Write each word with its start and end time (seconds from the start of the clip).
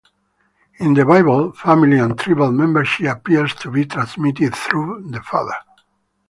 In 0.79 0.95
the 0.95 1.05
Bible, 1.05 1.51
family 1.51 1.99
and 1.99 2.17
tribal 2.17 2.51
membership 2.51 3.05
appears 3.17 3.53
to 3.53 3.69
be 3.69 3.85
transmitted 3.85 4.55
through 4.55 5.05
the 5.11 5.21
father. 5.21 5.53